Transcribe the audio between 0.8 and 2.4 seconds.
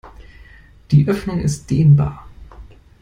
Die Öffnung ist dehnbar.